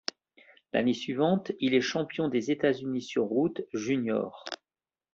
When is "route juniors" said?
3.25-4.45